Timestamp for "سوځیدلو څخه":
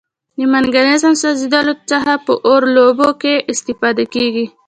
1.21-2.13